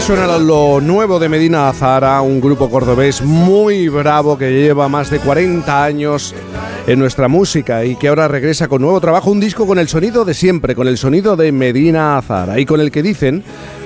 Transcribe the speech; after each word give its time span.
Suena 0.00 0.38
lo 0.38 0.80
nuevo 0.80 1.18
de 1.18 1.28
Medina 1.28 1.68
Azara, 1.68 2.22
un 2.22 2.40
grupo 2.40 2.70
cordobés 2.70 3.20
muy 3.20 3.88
bravo 3.88 4.38
que 4.38 4.50
lleva 4.50 4.88
más 4.88 5.10
de 5.10 5.18
40 5.18 5.84
años 5.84 6.34
en 6.86 6.98
nuestra 6.98 7.28
música 7.28 7.84
y 7.84 7.94
que 7.96 8.08
ahora 8.08 8.26
regresa 8.26 8.68
con 8.68 8.80
nuevo 8.80 9.00
trabajo, 9.02 9.30
un 9.30 9.38
disco 9.38 9.66
con 9.66 9.78
el 9.78 9.86
sonido 9.86 10.24
de 10.24 10.32
siempre, 10.32 10.74
con 10.74 10.88
el 10.88 10.96
sonido 10.96 11.36
de 11.36 11.52
Medina 11.52 12.16
Azara 12.16 12.58
y 12.58 12.64
con 12.64 12.80
el 12.80 12.90
que 12.90 13.02
dicen, 13.02 13.44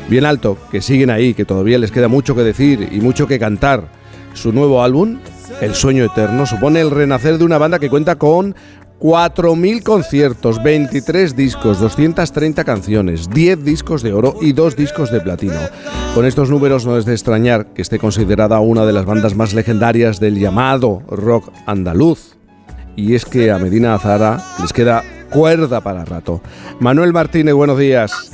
bien 0.09 0.24
alto, 0.24 0.56
que 0.70 0.80
siguen 0.80 1.10
ahí, 1.10 1.34
que 1.34 1.45
todavía 1.45 1.78
les 1.78 1.90
queda 1.90 2.06
mucho 2.06 2.37
que 2.37 2.42
decir 2.42 2.88
y 2.92 3.01
mucho 3.01 3.26
que 3.26 3.40
cantar. 3.40 3.88
Su 4.32 4.52
nuevo 4.52 4.82
álbum, 4.82 5.18
El 5.60 5.74
Sueño 5.74 6.04
Eterno, 6.04 6.46
supone 6.46 6.80
el 6.80 6.92
renacer 6.92 7.37
de 7.37 7.45
una 7.45 7.59
banda 7.59 7.80
que 7.80 7.90
cuenta 7.90 8.15
con 8.16 8.54
4.000 9.02 9.83
conciertos, 9.83 10.62
23 10.62 11.34
discos, 11.34 11.80
230 11.80 12.62
canciones, 12.62 13.29
10 13.29 13.65
discos 13.65 14.01
de 14.01 14.12
oro 14.12 14.37
y 14.41 14.52
2 14.52 14.77
discos 14.77 15.10
de 15.10 15.20
platino. 15.20 15.59
Con 16.15 16.24
estos 16.24 16.51
números 16.51 16.87
no 16.87 16.97
es 16.97 17.05
de 17.05 17.12
extrañar 17.12 17.66
que 17.74 17.83
esté 17.83 17.98
considerada 17.98 18.60
una 18.60 18.87
de 18.87 18.93
las 18.93 19.05
bandas 19.05 19.34
más 19.34 19.55
legendarias 19.55 20.20
del 20.20 20.38
llamado 20.38 21.02
rock 21.09 21.52
andaluz. 21.66 22.37
Y 22.95 23.16
es 23.16 23.24
que 23.24 23.51
a 23.51 23.59
Medina 23.59 23.95
Azara 23.95 24.41
les 24.60 24.73
queda 24.73 25.02
cuerda 25.32 25.80
para 25.80 26.04
rato. 26.04 26.41
Manuel 26.79 27.13
Martínez, 27.13 27.54
buenos 27.54 27.79
días. 27.79 28.30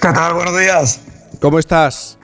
¿Qué 0.00 0.08
tal? 0.08 0.32
Buenos 0.32 0.58
días. 0.58 1.02
¿Cómo 1.38 1.58
estás? 1.58 2.18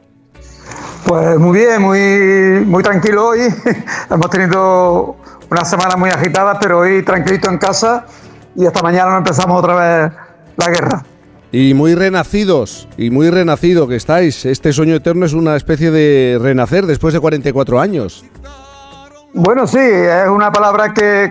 Pues 1.05 1.39
muy 1.39 1.59
bien, 1.59 1.83
muy, 1.83 2.64
muy 2.64 2.83
tranquilo 2.83 3.29
hoy. 3.29 3.41
Hemos 4.11 4.31
tenido 4.31 5.17
una 5.51 5.65
semana 5.65 5.97
muy 5.97 6.11
agitada, 6.11 6.59
pero 6.61 6.81
hoy 6.81 7.03
tranquilito 7.03 7.51
en 7.51 7.59
casa 7.59 8.05
y 8.55 8.67
esta 8.67 8.83
mañana 8.83 9.17
empezamos 9.17 9.59
otra 9.59 9.75
vez 9.75 10.13
la 10.57 10.67
guerra. 10.69 11.05
Y 11.51 11.73
muy 11.73 11.95
renacidos, 11.95 12.89
y 12.99 13.11
muy 13.11 13.31
renacido 13.31 13.89
que 13.89 13.97
estáis. 13.97 14.45
Este 14.45 14.73
sueño 14.73 14.97
eterno 14.97 15.25
es 15.25 15.33
una 15.33 15.57
especie 15.57 15.91
de 15.91 16.39
renacer 16.41 16.85
después 16.85 17.15
de 17.15 17.21
44 17.21 17.81
años. 17.81 18.25
Bueno, 19.33 19.67
sí, 19.67 19.79
es 19.79 20.29
una 20.29 20.53
palabra 20.53 20.93
que, 20.93 21.31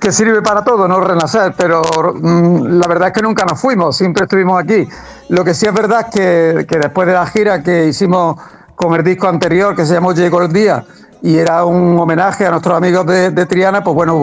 que, 0.00 0.12
sirve 0.12 0.40
para 0.40 0.64
todo, 0.64 0.88
no 0.88 1.00
renacer, 1.00 1.52
pero 1.56 1.82
mm, 2.14 2.78
la 2.78 2.88
verdad 2.88 3.08
es 3.08 3.14
que 3.14 3.22
nunca 3.22 3.44
nos 3.44 3.60
fuimos, 3.60 3.96
siempre 3.96 4.24
estuvimos 4.24 4.60
aquí. 4.60 4.88
Lo 5.28 5.44
que 5.44 5.52
sí 5.52 5.66
es 5.66 5.74
verdad 5.74 6.06
es 6.08 6.14
que, 6.14 6.66
que 6.66 6.78
después 6.78 7.06
de 7.06 7.14
la 7.14 7.26
gira 7.26 7.62
que 7.62 7.86
hicimos 7.86 8.36
con 8.76 8.94
el 8.94 9.04
disco 9.04 9.28
anterior, 9.28 9.74
que 9.74 9.84
se 9.84 9.94
llamó 9.94 10.12
Llegó 10.12 10.42
el 10.42 10.52
Día, 10.52 10.84
y 11.22 11.36
era 11.36 11.64
un 11.64 11.98
homenaje 11.98 12.46
a 12.46 12.50
nuestros 12.50 12.76
amigos 12.76 13.06
de, 13.06 13.46
Triana, 13.46 13.82
pues 13.82 13.94
bueno, 13.94 14.22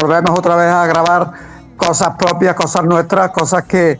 volvemos 0.00 0.38
otra 0.38 0.56
vez 0.56 0.70
a 0.70 0.86
grabar 0.86 1.32
cosas 1.76 2.10
propias, 2.18 2.54
cosas 2.54 2.84
nuestras, 2.84 3.30
cosas 3.30 3.64
que, 3.64 3.98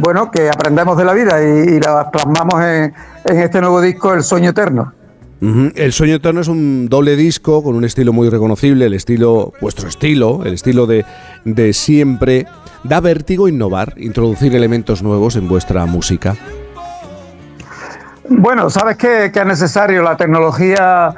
bueno, 0.00 0.30
que 0.30 0.48
aprendemos 0.48 0.96
de 0.96 1.04
la 1.04 1.12
vida 1.12 1.42
y, 1.42 1.80
las 1.80 2.06
plasmamos 2.10 2.60
en, 2.62 2.94
este 3.24 3.60
nuevo 3.60 3.80
disco, 3.80 4.14
El 4.14 4.22
Sueño 4.22 4.50
Eterno. 4.50 4.92
El 5.40 5.92
Sueño 5.92 6.16
Eterno 6.16 6.42
es 6.42 6.48
un 6.48 6.88
doble 6.88 7.16
disco 7.16 7.62
con 7.62 7.74
un 7.74 7.84
estilo 7.84 8.12
muy 8.12 8.28
reconocible, 8.28 8.86
el 8.86 8.94
estilo, 8.94 9.54
vuestro 9.60 9.88
estilo, 9.88 10.42
el 10.44 10.54
estilo 10.54 10.86
de, 10.86 11.06
de 11.44 11.72
siempre. 11.72 12.46
Da 12.84 13.00
vértigo 13.00 13.46
innovar, 13.48 13.94
introducir 13.98 14.54
elementos 14.54 15.02
nuevos 15.02 15.36
en 15.36 15.48
vuestra 15.48 15.84
música. 15.86 16.36
Bueno, 18.32 18.70
sabes 18.70 18.96
que, 18.96 19.24
es 19.26 19.44
necesario. 19.46 20.02
La 20.02 20.16
tecnología 20.16 21.12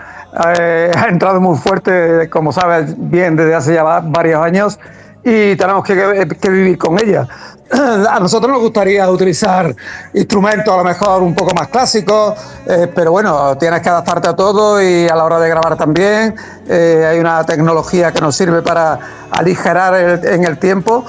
eh, 0.59 0.91
ha 0.97 1.09
entrado 1.09 1.43
muy 1.43 1.59
fuerte, 1.59 2.31
como 2.31 2.53
sabes 2.53 2.95
bien, 2.97 3.37
desde 3.37 3.55
hace 3.55 3.75
ya 3.75 3.83
varios 3.83 4.43
años 4.43 4.81
y 5.23 5.55
tenemos 5.57 5.85
que, 5.85 6.49
vivir 6.49 6.79
con 6.79 6.99
ella. 6.99 7.29
A 8.11 8.21
nosotros 8.21 8.53
nos 8.53 8.61
gustaría 8.61 9.09
utilizar 9.11 9.75
instrumentos 10.13 10.73
a 10.73 10.77
lo 10.77 10.85
mejor 10.85 11.23
un 11.23 11.35
poco 11.35 11.55
más 11.55 11.69
clásicos, 11.69 12.35
eh, 12.67 12.87
pero 12.95 13.13
bueno, 13.13 13.57
tienes 13.57 13.81
que 13.81 13.89
adaptarte 13.89 14.29
a 14.29 14.37
todo 14.37 14.83
y 14.83 15.09
a 15.09 15.17
la 15.17 15.25
hora 15.25 15.41
de 15.41 15.49
grabar 15.49 15.77
también. 15.77 16.35
Eh, 16.69 17.07
hay 17.11 17.19
una 17.19 17.45
tecnología 17.45 18.13
que 18.13 18.21
nos 18.21 18.37
sirve 18.37 18.61
para 18.61 18.99
aligerar 19.31 20.23
en 20.25 20.45
el 20.45 20.59
tiempo. 20.59 21.05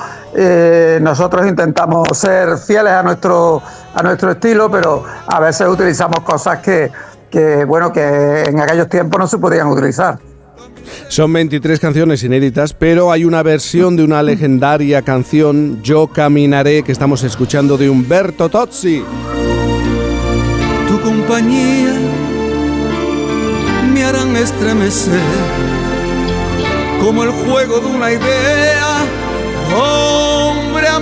nosotros 1.02 1.46
intentamos 1.46 2.08
ser 2.18 2.58
fieles 2.58 2.94
a 2.94 3.04
nuestro 3.04 3.62
a 3.94 4.02
nuestro 4.02 4.32
estilo, 4.32 4.72
pero 4.72 5.04
a 5.28 5.40
veces 5.40 5.68
utilizamos 5.68 6.22
cosas 6.22 6.60
que, 6.60 7.66
bueno, 7.66 7.92
que 7.92 8.44
en 8.44 8.60
aquellos 8.60 8.90
tiempos 8.90 9.20
no 9.20 9.28
se 9.28 9.38
podían 9.38 9.68
utilizar. 9.68 10.18
Son 11.08 11.32
23 11.32 11.80
canciones 11.80 12.24
inéditas, 12.24 12.74
pero 12.74 13.12
hay 13.12 13.26
una 13.26 13.44
versión 13.44 13.96
de 13.96 14.04
una 14.04 14.24
legendaria 14.24 15.02
canción, 15.02 15.82
Yo 15.84 16.08
Caminaré, 16.08 16.84
que 16.84 16.92
estamos 16.92 17.24
escuchando 17.24 17.78
de 17.78 17.90
Humberto 17.90 18.50
Tozzi. 18.50 19.04
Tu 20.88 21.02
compañía 21.02 21.94
me 23.94 24.04
harán 24.04 24.36
estremecer 24.36 25.22
como 27.04 27.24
el 27.24 27.32
juego 27.32 27.80
de 27.80 27.86
una 27.88 28.12
idea, 28.12 28.98
hombre 29.76 30.88
a 30.88 31.00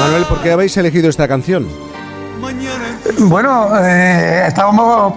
Manuel, 0.00 0.24
¿por 0.28 0.40
qué 0.42 0.52
habéis 0.52 0.76
elegido 0.76 1.08
esta 1.08 1.26
canción? 1.26 1.66
Bueno, 3.18 3.70
eh, 3.82 4.44
estábamos 4.48 5.14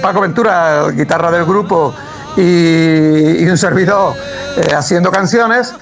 Paco 0.00 0.20
Ventura, 0.20 0.88
guitarra 0.90 1.30
del 1.30 1.44
grupo, 1.44 1.94
y, 2.36 3.46
un 3.46 3.56
servidor 3.56 4.14
eh, 4.56 4.74
haciendo 4.74 5.10
canciones. 5.10 5.74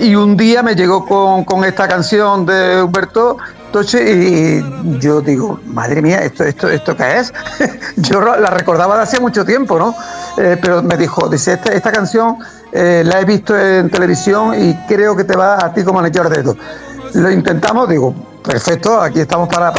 Y 0.00 0.14
un 0.16 0.36
día 0.36 0.62
me 0.62 0.74
llegó 0.74 1.06
con, 1.06 1.64
esta 1.64 1.86
canción 1.86 2.44
de 2.44 2.82
Humberto 2.82 3.36
Toche 3.72 4.12
y 4.12 4.98
yo 4.98 5.20
digo, 5.20 5.60
madre 5.66 6.02
mía, 6.02 6.18
¿esto, 6.24 6.42
esto, 6.44 6.68
esto 6.68 6.96
qué 6.96 7.18
es? 7.18 7.32
yo 7.96 8.20
la 8.20 8.50
recordaba 8.50 8.96
de 8.96 9.02
hace 9.02 9.20
mucho 9.20 9.44
tiempo, 9.44 9.78
¿no? 9.78 9.94
Eh, 10.36 10.58
pero 10.60 10.82
me 10.82 10.96
dijo, 10.96 11.28
dice, 11.28 11.54
esta, 11.54 11.72
esta 11.72 11.92
canción 11.92 12.38
la 12.72 13.20
he 13.20 13.24
visto 13.24 13.56
en 13.56 13.88
televisión 13.88 14.52
y 14.60 14.74
creo 14.88 15.14
que 15.14 15.22
te 15.22 15.36
va 15.36 15.64
a 15.64 15.72
ti 15.72 15.84
como 15.84 16.00
anillo 16.00 16.24
de 16.24 16.30
dedo 16.30 16.56
lo 17.14 17.30
intentamos, 17.30 17.88
digo, 17.88 18.14
perfecto, 18.44 19.00
aquí 19.00 19.20
estamos 19.20 19.48
para, 19.48 19.72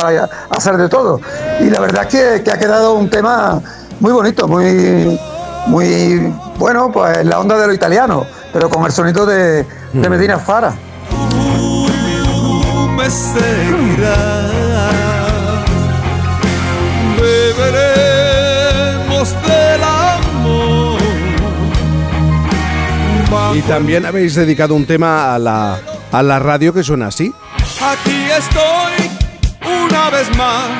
hacer 0.49 0.77
de 0.77 0.89
todo. 0.89 1.21
Y 1.61 1.69
la 1.69 1.79
verdad 1.79 2.03
es 2.13 2.41
que, 2.41 2.51
ha 2.51 2.57
quedado 2.57 2.95
un 2.95 3.09
tema 3.09 3.61
muy 3.99 4.11
bonito, 4.11 4.47
muy, 4.47 5.19
muy 5.67 6.33
bueno, 6.57 6.91
pues 6.91 7.23
la 7.25 7.39
onda 7.39 7.57
de 7.57 7.67
lo 7.67 7.73
italiano, 7.73 8.25
pero 8.51 8.69
con 8.69 8.83
el 8.85 8.91
sonido 8.91 9.25
de, 9.25 9.65
de 9.93 10.09
Medina 10.09 10.39
Fara. 10.39 10.73
Y 23.53 23.61
también 23.61 24.05
habéis 24.05 24.35
dedicado 24.35 24.73
un 24.75 24.85
tema 24.85 25.33
a 25.33 25.39
la 25.39 25.79
a 26.15 26.23
la 26.23 26.39
radio 26.39 26.73
que 26.73 26.83
suena 26.83 27.07
así. 27.07 27.33
Aquí 27.85 28.31
estoy 28.31 29.11
una 29.63 30.09
vez 30.09 30.35
más, 30.35 30.71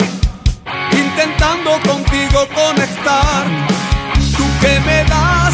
intentando 0.92 1.80
contigo 1.88 2.48
conectar. 2.56 3.46
Tú 4.36 4.44
que 4.60 4.80
me 4.80 5.04
das 5.04 5.54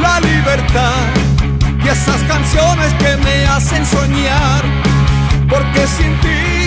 la 0.00 0.18
libertad 0.18 1.06
y 1.84 1.88
esas 1.88 2.20
canciones 2.22 2.92
que 2.94 3.16
me 3.18 3.46
hacen 3.46 3.86
soñar. 3.86 4.64
Porque 5.48 5.86
sin 5.86 6.18
ti 6.18 6.66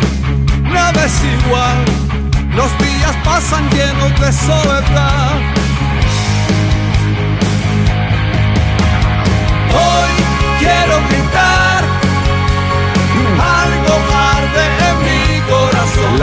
nada 0.64 1.04
es 1.04 1.22
igual, 1.22 1.84
los 2.56 2.72
días 2.78 3.16
pasan 3.26 3.70
llenos 3.70 4.18
de 4.22 4.32
soledad. 4.32 5.45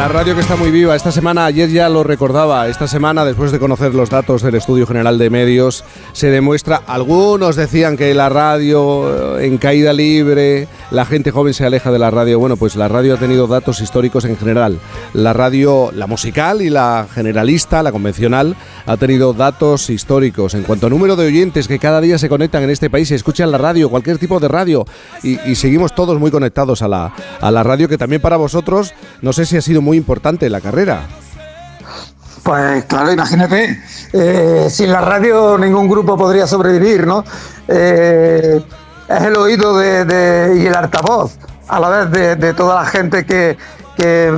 La 0.03 0.09
radio 0.09 0.35
que 0.35 0.41
está 0.41 0.57
muy 0.57 0.73
viva. 0.73 0.97
Esta 0.97 1.13
semana, 1.13 1.45
ayer 1.45 1.71
ya 1.71 1.89
lo 1.89 2.03
recordaba, 2.03 2.67
esta 2.67 2.89
semana, 2.89 3.25
después 3.25 3.53
de 3.53 3.61
conocer 3.61 3.95
los 3.95 4.11
datos 4.11 4.43
del 4.43 4.57
Estudio 4.57 4.85
General 4.85 5.17
de 5.17 5.31
Medios, 5.31 5.85
se 6.13 6.29
demuestra, 6.29 6.83
algunos 6.89 7.55
decían 7.55 7.97
que 7.97 8.13
la 8.13 8.29
radio 8.29 9.39
eh, 9.39 9.47
en 9.47 9.59
caída 9.59 9.93
libre, 9.93 10.67
la 10.93 11.07
gente 11.07 11.31
joven 11.31 11.55
se 11.55 11.65
aleja 11.65 11.91
de 11.91 11.99
la 11.99 12.11
radio. 12.11 12.39
Bueno, 12.39 12.57
pues 12.57 12.77
la 12.77 12.87
radio 12.87 13.15
ha 13.15 13.17
tenido 13.17 13.47
datos 13.47 13.81
históricos 13.81 14.27
en 14.27 14.37
general. 14.37 14.79
La 15.15 15.33
radio, 15.33 15.91
la 15.95 16.07
musical 16.07 16.61
y 16.61 16.69
la 16.69 17.07
generalista, 17.13 17.83
la 17.83 17.93
convencional, 17.93 18.57
ha 18.87 18.97
tenido 18.99 19.33
datos 19.33 19.89
históricos 19.89 20.53
en 20.55 20.65
cuanto 20.65 20.87
a 20.87 20.91
número 20.91 21.17
de 21.17 21.27
oyentes 21.27 21.67
que 21.67 21.79
cada 21.79 22.03
día 22.03 22.19
se 22.19 22.29
conectan 22.29 22.63
en 22.63 22.71
este 22.71 22.91
país 22.91 23.11
y 23.11 23.15
escuchan 23.15 23.51
la 23.51 23.59
radio, 23.59 23.89
cualquier 23.89 24.19
tipo 24.19 24.39
de 24.39 24.49
radio. 24.49 24.85
Y, 25.23 25.55
seguimos 25.55 25.95
todos 25.95 26.19
muy 26.19 26.31
conectados 26.31 26.83
a 26.83 26.89
la, 26.89 27.15
a 27.41 27.51
la 27.51 27.63
radio, 27.63 27.89
que 27.89 27.97
también 27.97 28.21
para 28.21 28.37
vosotros, 28.37 28.93
no 29.23 29.33
sé 29.33 29.47
si 29.47 29.57
ha 29.57 29.63
sido 29.63 29.81
muy 29.81 29.97
importante 29.97 30.51
la 30.51 30.61
carrera. 30.61 31.07
Pues 32.43 32.85
claro, 32.87 33.13
imagínate, 33.13 33.81
eh, 34.13 34.67
sin 34.69 34.91
la 34.91 35.01
radio 35.01 35.57
ningún 35.57 35.89
grupo 35.89 36.17
podría 36.17 36.47
sobrevivir, 36.47 37.07
¿no? 37.07 37.25
Eh, 37.69 38.61
es 39.17 39.23
el 39.23 39.37
oído 39.37 39.77
de, 39.79 40.57
y 40.59 40.67
el 40.67 40.75
altavoz 40.75 41.37
a 41.69 41.81
la 41.81 41.89
vez 41.89 42.39
de, 42.39 42.55
toda 42.55 42.83
la 42.83 42.87
gente 42.87 43.25
que, 43.25 43.57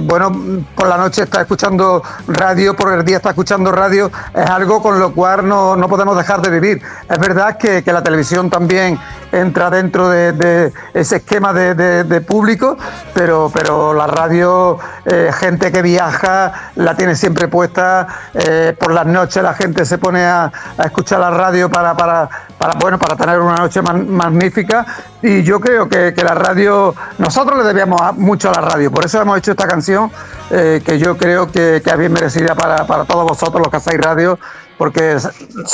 bueno, 0.03 0.65
por 0.75 0.89
la 0.89 0.97
noche 0.97 1.23
está 1.23 1.43
escuchando 1.43 2.03
radio, 2.29 2.77
por 2.77 2.93
el 2.93 3.05
día 3.05 3.17
está 3.17 3.31
escuchando 3.31 3.73
radio, 3.73 4.11
es 4.35 4.51
algo 4.51 4.83
con 4.83 4.99
lo 4.99 5.13
cual 5.13 5.49
no, 5.49 5.75
no 5.77 5.89
podemos 5.89 6.17
dejar 6.17 6.43
de 6.43 6.51
vivir. 6.51 6.83
Es 7.09 7.19
verdad 7.19 7.57
que, 7.57 7.83
que 7.83 7.93
la 7.93 8.03
televisión 8.03 8.51
también 8.51 8.99
entra 9.35 9.71
dentro 9.71 10.09
de, 10.09 10.73
ese 10.95 11.17
esquema 11.17 11.53
de, 11.53 12.21
público, 12.21 12.77
pero, 13.13 13.51
pero 13.53 13.93
la 13.93 14.07
radio, 14.07 14.79
eh, 15.05 15.31
gente 15.33 15.73
que 15.73 15.83
viaja, 15.83 16.71
la 16.77 16.95
tiene 16.97 17.15
siempre 17.17 17.49
puesta, 17.49 18.07
eh, 18.35 18.75
por 18.79 18.93
las 18.93 19.07
noches 19.07 19.43
la 19.43 19.55
gente 19.55 19.85
se 19.85 19.99
pone 19.99 20.25
a, 20.25 20.51
escuchar 20.85 21.21
la 21.21 21.31
radio 21.31 21.71
para, 21.71 21.97
para, 21.97 22.29
para, 22.65 22.79
bueno, 22.79 22.99
para 22.99 23.15
tener 23.15 23.39
una 23.41 23.57
noche 23.57 23.83
magnífica 23.83 24.87
y 25.23 25.43
yo 25.43 25.61
creo 25.61 25.87
que, 25.87 26.15
la 26.17 26.35
radio, 26.35 26.95
nosotros 27.19 27.59
le 27.59 27.65
debíamos 27.65 28.17
mucho 28.17 28.49
a 28.49 28.55
la 28.55 28.67
radio, 28.67 28.91
por 28.91 29.05
eso 29.05 29.21
hemos 29.21 29.37
hecho 29.37 29.51
esta 29.51 29.69
canción 29.69 30.11
eh, 30.51 30.81
que 30.83 30.99
yo 30.99 31.19
creo 31.19 31.53
que, 31.53 31.83
que 31.85 31.91
es 31.91 31.99
bien 31.99 32.11
merecida 32.11 32.55
para, 32.55 32.87
para 32.87 33.05
todos 33.05 33.29
vosotros 33.29 33.61
los 33.61 33.69
que 33.69 33.77
hacéis 33.77 34.01
radio 34.01 34.39
porque 34.79 35.19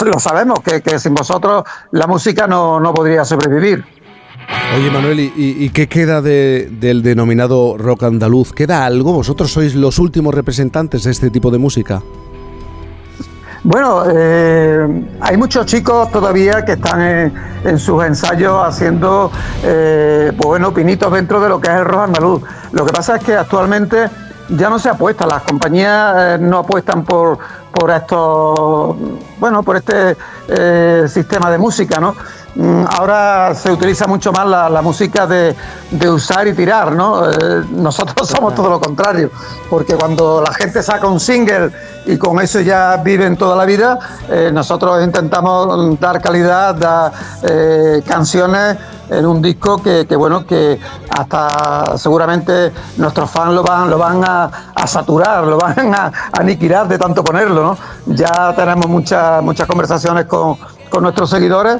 lo 0.04 0.19
sabemos, 0.19 0.58
que, 0.64 0.98
sin 0.98 1.14
vosotros 1.14 1.62
la 1.92 2.08
música 2.08 2.48
no, 2.48 2.93
podría 2.93 3.25
sobrevivir. 3.25 3.84
Oye 4.76 4.90
Manuel, 4.90 5.20
¿y, 5.36 5.70
qué 5.70 5.86
queda 5.86 6.20
del 6.20 7.02
denominado 7.04 7.78
rock 7.78 8.02
andaluz? 8.02 8.52
¿Queda 8.52 8.84
algo? 8.84 9.12
¿Vosotros 9.12 9.52
sois 9.52 9.76
los 9.76 10.00
últimos 10.00 10.34
representantes 10.34 11.04
de 11.04 11.12
este 11.12 11.31
tipo 11.31 11.52
de 11.52 11.58
música? 11.58 12.02
Bueno, 13.62 14.04
eh, 14.10 14.80
hay 15.31 15.37
muchos 15.37 15.65
chicos 15.67 16.11
todavía 16.11 16.65
que 16.65 16.73
están 16.73 17.00
en, 17.65 17.79
sus 17.79 18.03
ensayos 18.03 18.65
haciendo, 18.67 19.31
eh, 19.62 20.32
pues 20.37 20.61
pinitos 20.75 21.12
dentro 21.12 21.41
de 21.41 21.49
lo 21.49 21.61
que 21.61 21.69
es 21.69 21.77
el 21.77 21.85
rock 21.85 22.03
andaluz. 22.03 22.43
Lo 22.73 22.85
que 22.85 22.93
pasa 22.93 23.15
es 23.15 23.23
que 23.23 23.37
actualmente 23.37 24.11
ya 24.49 24.69
no 24.69 24.81
se 24.81 24.88
apuesta, 24.88 25.29
las 25.29 25.43
compañías 25.43 26.15
eh, 26.19 26.38
no 26.41 26.59
apuestan 26.59 27.05
por, 27.05 27.38
por 27.73 27.93
estos, 27.93 28.97
bueno, 29.38 29.62
por 29.62 29.77
este 29.77 30.17
eh, 30.49 31.05
sistema 31.06 31.49
de 31.49 31.59
música, 31.59 32.00
¿no? 32.00 32.17
Mm, 32.55 32.85
ahora 32.99 33.55
se 33.55 33.70
utiliza 33.70 34.06
mucho 34.06 34.32
más 34.32 34.47
la, 34.47 34.82
música 34.82 35.26
de, 35.26 35.55
usar 36.08 36.49
y 36.49 36.52
tirar, 36.52 36.93
¿no? 36.93 37.31
Eh, 37.31 37.64
nosotros 37.70 38.29
somos 38.37 38.55
todo 38.55 38.70
lo 38.70 38.81
contrario, 38.81 39.31
porque 39.69 39.94
cuando 39.94 40.43
la 40.43 40.52
gente 40.55 40.82
saca 40.82 41.06
un 41.06 41.20
single 41.20 41.70
y 42.06 42.17
con 42.17 42.41
eso 42.41 42.61
ya 42.61 42.97
viven 42.97 43.37
toda 43.37 43.55
la 43.56 43.64
vida, 43.64 43.99
nosotros 44.52 45.05
intentamos 45.05 46.00
dar 46.00 46.20
calidad, 46.20 46.75
dar 46.75 47.12
canciones 48.05 48.79
en 49.11 49.26
un 49.26 49.43
disco 49.43 49.82
que, 49.82 50.05
bueno, 50.17 50.46
que 50.46 50.79
hasta 51.11 51.99
seguramente 51.99 52.73
nuestros 52.96 53.31
fans 53.31 53.55
lo 53.55 53.62
van, 53.62 53.91
lo 53.91 53.99
van 53.99 54.23
a, 54.25 54.50
saturar, 54.87 55.44
lo 55.44 55.58
van 55.58 55.94
a, 55.94 56.12
aniquilar 56.32 56.88
de 56.88 56.99
tanto 56.99 57.23
ponerlo, 57.23 57.62
¿no? 57.62 57.79
Ya 58.14 58.55
tenemos 58.55 58.87
muchas, 58.87 59.43
muchas 59.43 59.67
conversaciones 59.67 60.25
con, 60.26 60.56
nuestros 61.00 61.31
seguidores, 61.31 61.79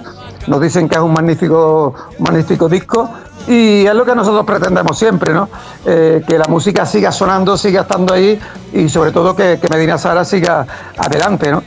nos 0.51 0.61
dicen 0.61 0.89
que 0.89 0.97
es 0.97 1.01
un 1.01 1.13
magnífico, 1.13 1.95
magnífico 2.19 2.69
disco 2.69 3.09
y 3.47 3.87
es 3.87 3.95
lo 3.95 4.05
que 4.05 4.17
nosotros 4.17 4.45
pretendemos 4.45 4.99
siempre, 4.99 5.33
¿no? 5.33 5.49
Eh, 5.87 6.25
que 6.27 6.37
la 6.37 6.47
música 6.49 6.85
siga 6.85 7.13
sonando, 7.13 7.57
siga 7.57 7.83
estando 7.83 8.13
ahí 8.13 8.37
y 8.73 8.89
sobre 8.89 9.13
todo 9.13 9.37
que, 9.37 9.61
Medina 9.71 9.97
Sara 9.97 10.25
siga 10.25 10.67
adelante, 10.99 11.53
¿no? 11.53 11.63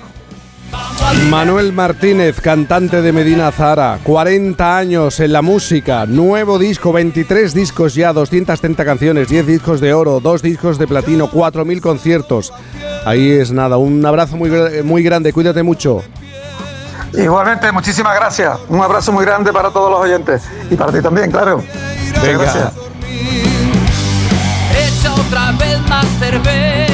Manuel 1.29 1.71
Martínez, 1.71 2.41
cantante 2.41 3.01
de 3.01 3.13
Medina 3.13 3.51
Zara, 3.51 3.99
40 4.03 4.77
años 4.77 5.19
en 5.21 5.31
la 5.31 5.41
música, 5.41 6.05
nuevo 6.05 6.59
disco, 6.59 6.91
23 6.91 7.53
discos 7.53 7.95
ya, 7.95 8.11
230 8.11 8.83
canciones, 8.83 9.29
10 9.29 9.47
discos 9.47 9.79
de 9.79 9.93
oro, 9.93 10.19
2 10.19 10.41
discos 10.41 10.77
de 10.77 10.87
platino, 10.87 11.29
4.000 11.29 11.79
conciertos. 11.79 12.51
Ahí 13.05 13.31
es 13.31 13.53
nada, 13.53 13.77
un 13.77 14.05
abrazo 14.05 14.35
muy, 14.35 14.51
muy 14.83 15.03
grande, 15.03 15.31
cuídate 15.31 15.63
mucho. 15.63 16.03
Igualmente, 17.13 17.71
muchísimas 17.71 18.15
gracias. 18.15 18.59
Un 18.69 18.81
abrazo 18.81 19.11
muy 19.11 19.25
grande 19.25 19.53
para 19.53 19.69
todos 19.69 19.91
los 19.91 19.99
oyentes 19.99 20.43
y 20.69 20.75
para 20.75 20.91
ti 20.91 21.01
también, 21.01 21.31
claro. 21.31 21.63
Venga. 22.21 22.71
otra 25.15 25.51
vez 25.53 25.79
más 25.89 26.05
cerveza. 26.19 26.92